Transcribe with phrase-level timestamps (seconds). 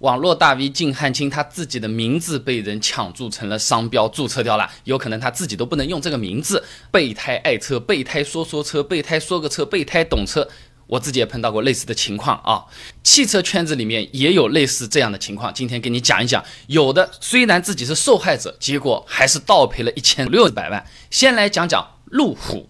[0.00, 6.64] 网络大 V 靳汉卿他自己的名字被人抢注成了商标，注册掉了，有可能他自己都不能用这个名字。
[6.90, 10.48] 备胎爱车，备胎说说车，备胎说个车，备胎懂车。
[10.86, 12.64] 我自己也碰到过类似的情况啊，
[13.04, 15.52] 汽车圈子里面也有类似这样的情况。
[15.52, 20.84] 今天给你讲一讲，有的虽然自己是受害者，结果还是倒赔了一千六百万。
[21.10, 22.68] 先来讲讲路虎，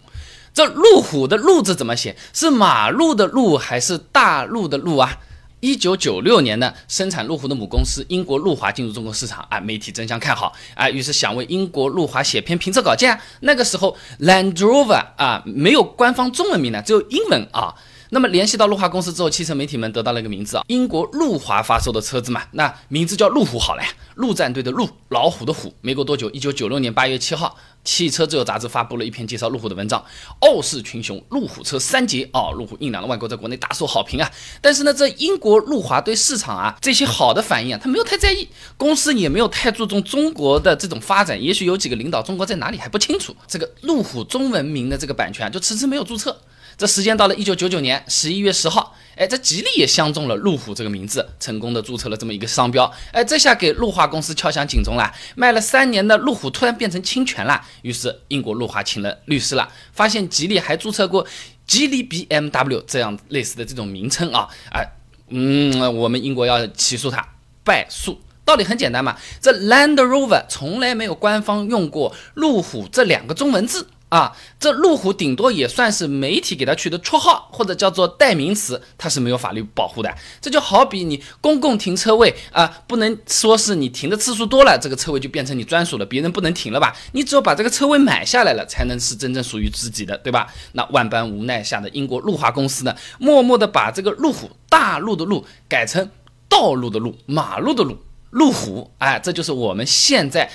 [0.53, 2.17] 这路虎的路字怎么写？
[2.35, 5.21] 是马路的路还是大陆的路啊？
[5.61, 13.19] 一九九六年呢，生产路虎的母公司英国路华进入中国市场啊，媒体争相看好啊，于是想为英国路华写篇评测稿件。
[13.41, 17.75] 那个时候，Land Rover 啊，没有官方中文名的，只有英文啊。
[18.13, 25.73] 那么联系到路华公司之后，汽车媒体们得到了一个名字啊，英国路华发售的车子嘛，那名字叫路虎好了呀，陆战队的陆，老虎的虎。
[25.81, 30.05] 没过多久，一九九六年八月七号，汽车自由杂志发布了一篇介绍路虎的文章，
[30.41, 34.29] 傲视群雄，路虎车三杰啊，路虎硬朗的外观在国内大受好评啊。
[34.61, 46.37] 但是呢，这英国路华对市场啊这些好的反应啊，他没有太在意，公司也没有太注重中国的这种发展，也许有几个领导中国在哪里还不清楚，这个路虎中文名的这个版权就迟迟没有注册。
[46.77, 55.13] 这时间到了一九九九年十一月十号，哎，这吉利也相中了路虎这个名字，成功的注册了这么一个商标，哎，这下给路华公司敲响警钟了。
[55.37, 61.27] 卖了三年的路虎突然变成侵权了，于是英国路华请了律师了，发现吉利还注册过
[61.67, 64.87] 吉利 BMW 这样类似的这种名称啊，哎，
[65.29, 67.29] 嗯，我们英国要起诉他，
[67.63, 68.19] 败诉。
[68.43, 73.87] 道理很简单嘛，这 Land Rover 从来没有官方用过路虎这两个中文字。
[74.11, 80.13] 啊，这路虎顶多也算是媒体给他取的绰号，或者叫做代名词，它是没有法律保护的。
[80.41, 86.93] 这就好比你公共停车位啊，不能说是你停的次数多了，这个车位就变成你专属了，别人不能停了吧？
[87.13, 90.53] 你只有把这个车位买下来了，才能是真正属于自己的，对吧？
[90.73, 96.11] 那万般无奈下的英国路华公司呢，默默的把这个路虎大陆的路改成
[96.49, 97.97] 道路的路，马路的路，
[98.31, 100.51] 路虎，哎，这就是我们现在。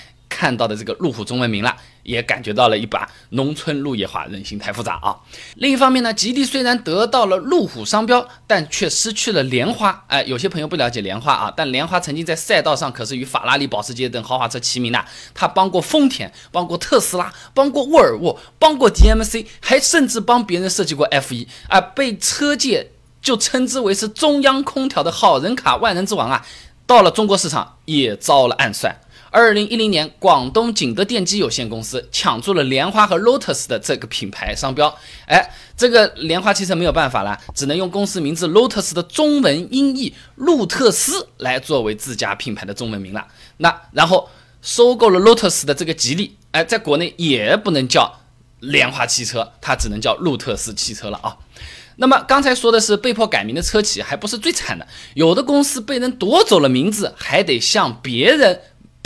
[0.46, 5.18] 看到的这个路虎中文名了，也感觉到了一把农村路野化，人心太复杂啊。
[5.56, 10.06] 另一方面呢，吉利虽然得到了路虎商标，但却失去了莲花。
[10.06, 15.04] 哎，有些朋友不了解莲花啊，但莲花曾经在赛道上可是与法拉利、保时捷等豪华车齐名的。
[15.34, 26.46] 他帮过丰田，帮过特斯拉，帮过沃尔沃，帮过 DMC，还甚至帮别人设计过 F1 啊，被车界就称之为是中央空调的好人卡、万人之王啊。
[26.86, 28.96] 到了中国市场，也遭了暗算。
[29.36, 34.98] 二零一零年，广东景德电机有限公司抢注了莲花和 Lotus 的这个品牌商标。
[35.28, 43.28] 哎，这个莲花汽车没有办法了，只能用公司名字 Lotus 的中文音译路特斯来作为自家品牌的中文名了。
[43.58, 44.30] 那然后
[44.62, 48.22] 收购了 Lotus 的这个吉利，哎，在国内也不能叫
[48.62, 51.36] 莲花汽车，它只能叫路特斯汽车了啊。
[51.98, 58.62] 那么刚才说的是被迫改名的车企，还不是最惨的，有的公司被人夺走了名字，还得向别人。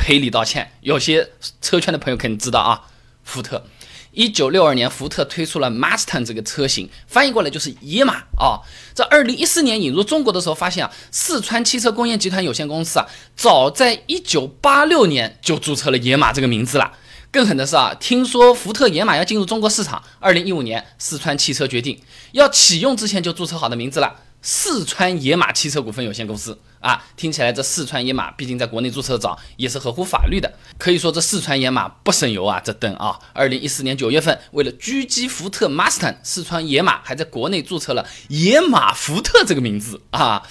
[0.10, 1.30] 赔礼道歉，有些
[1.62, 2.82] 车圈的朋友肯定知道啊。
[3.24, 3.64] 福特，
[4.10, 8.58] 一九六二年，福特推出了 Mustang 这个车型，翻译过来就是野马啊。
[8.96, 13.06] 在二零一四年引入中国的时候，发现啊，四川汽车工业集团有限公司啊，
[13.36, 16.92] 早在一九八六年就注册了野马这个名字了。
[17.30, 24.16] 更狠的是啊，听说福特野马要进入中国市场，二零一五年，四川汽车决定要启用之前就注册好的名字了。
[24.42, 30.52] 四川野马汽车股份有限公司啊，听起来这四川野马毕竟在国内注册早，也是合乎法律的。
[30.78, 33.20] 可以说这四川野马不省油啊，这灯啊！
[33.34, 40.48] 二零一四年九月份，为了狙击福特 Mustang，四川野马还在国内注册了野马福特这个名字啊，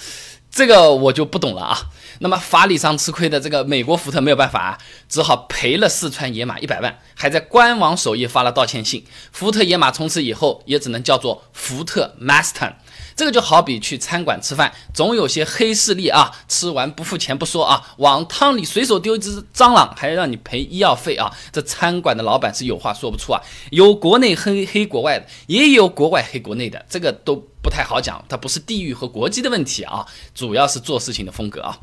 [0.51, 1.89] 这个我就不懂了啊。
[2.19, 9.03] 那么法理上吃亏的这个美国福特没有办法啊，只好赔了四川野马一百万，还在官网首页发了道歉信。
[9.31, 12.73] 福特野马从此以后也只能叫做福特 Mustang。
[13.19, 21.29] 这个就好比去餐馆吃饭，总有些黑势力啊，吃完不付钱不说啊，往汤里随手丢一只蟑螂，还让你赔医药费啊！
[21.51, 23.41] 这餐馆的老板是有话说不出啊，
[23.71, 31.77] 有国内黑黑国外的，也有国外黑国内的，这个都不太好讲，它不是地域和国籍的问题啊，主要是做事情的风格啊。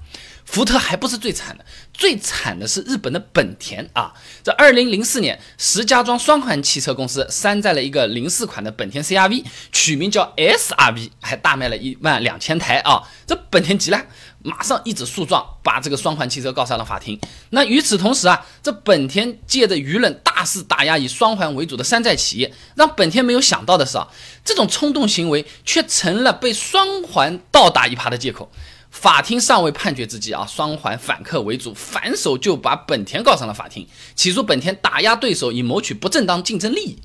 [0.44, 4.14] 福特还不是最惨的，最惨的是日本的本田啊！
[4.44, 13.02] 这二零零四年，石家庄双环汽车公司山寨了一个零四款的本田 CRV，取名叫 SRV，还大卖了一万两千台啊！
[13.26, 14.06] 这本田急了，
[14.46, 17.18] 马上一纸诉状把这个双环汽车告上了法庭。
[17.50, 24.06] 那与此同时啊，这本田借着舆论大肆打压以双环为主的山寨企业，让本田没有想到的是啊，
[24.44, 28.50] 这种冲动行为却成了被双环倒打一耙的借口。
[28.88, 36.98] 法庭尚未判决之际啊，双环反客为主，反手就把本田告上了法庭，起诉本田打压对手以谋取不正当竞争利益。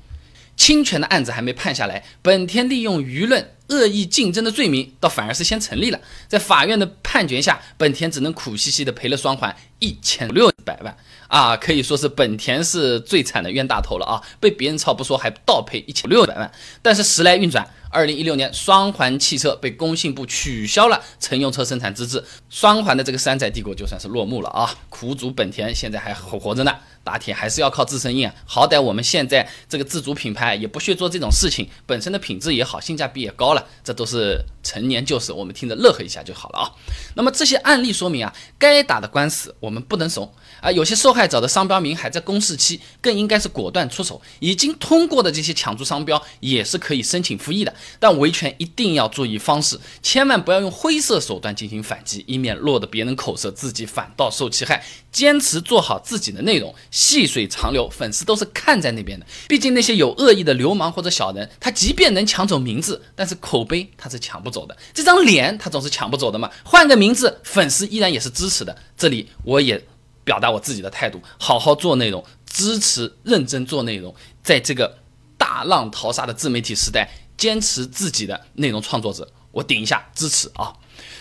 [0.56, 6.00] 侵权的案子还没判下来，本田利用舆论恶意竞争的罪名，倒反而是先成立了。
[6.28, 10.96] 在法院的判决下，本田只能苦兮兮的赔了双环一千六百万
[11.28, 14.22] 啊，可以说是本田是最惨的冤大头了啊！
[14.38, 16.50] 被别人抄不说，还倒赔一千六百万。
[16.80, 17.68] 但是时来运转。
[17.92, 24.74] 二零一六年，双环汽车被工信部取消了乘用车生产资质，双环的这个山寨帝国就算是落幕了啊！
[24.88, 26.74] 苦主本田现在还活活着呢，
[27.04, 28.34] 打铁还是要靠自身硬啊！
[28.46, 36.72] 好歹我们现在这个自主品牌也不屑做这种事情，本身的品质也好，性价比也高了，这都是陈年旧事，我们听着乐呵一下就好了啊！
[37.14, 40.72] 那么这些案例说明啊，该打的官司我们不能怂啊！
[40.72, 44.22] 有些受害者的商标名还在公示期，更应该是果断出手。
[44.38, 47.74] 已经通过的这些抢注商标也是可以申请复议的。
[47.98, 54.84] 但维权一定要注意方式，千万不要用灰色手段进行反击，以免落得别人口舌，自己反倒受其害。
[55.10, 59.26] 坚持做好自己的内容，细水长流，粉丝都是看在那边的。
[59.46, 66.50] 毕竟那些有恶意的流氓或者小人，他即便能抢走名字，但是口碑他是抢不走的，这张脸他总是抢不走的嘛。
[66.64, 68.74] 换个名字，粉丝依然也是支持的。
[68.96, 69.84] 这里我也
[70.24, 74.96] 表达我自己的态度，好好做内容，支持认真做内容，在这个
[75.36, 77.06] 大浪淘沙的自媒体时代。
[77.42, 80.72] 坚持自己的内容创作者，我顶一下支持啊。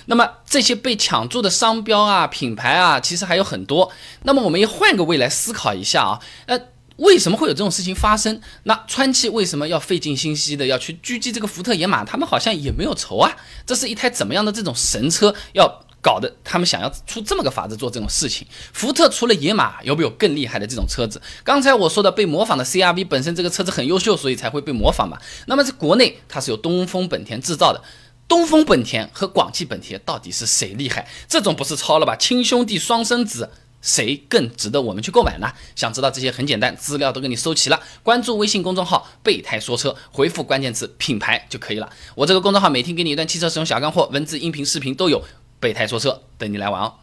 [0.06, 3.92] 那么这些被抢注的商标啊、品牌啊，其实还有很多。
[4.22, 6.60] 那么我们也换个位来思考一下啊，呃，
[6.98, 8.40] 为什么会有这种事情发生？
[8.66, 12.06] 那川崎为什么要费尽心机的要去狙击这个福特野马？
[12.06, 13.36] 他们好像也没有仇啊。
[13.66, 15.34] 这是一台怎么样的这种神车？
[15.54, 15.84] 要。
[16.02, 18.48] 搞得他们想要出这么个法子做这种事情。
[18.74, 21.22] 福特除了野马，有没有更厉害的这种车子？
[21.44, 25.18] 刚才我说的被模仿的 CRV 本身这个车子很优秀，所以才会被模仿嘛。
[25.46, 27.82] 那么在国内它是由东风本田制造的，
[28.28, 31.08] 东风本田和广汽本田到底是谁厉害？
[31.28, 32.16] 这种不是抄了吧？
[32.16, 33.52] 亲兄弟双生子，
[33.82, 35.52] 谁更值得我们去购买呢？
[35.76, 37.80] 想知道这些很简单，资料都给你收齐了。
[38.04, 41.90] 关注微信公众号“备胎说车”，回复关键词“品牌”就可以了。
[42.16, 45.24] 我这个公众号每天给你一段汽车使用小干货，文字、音频、视频都有。
[45.62, 46.96] 备胎说车，等你来玩哦。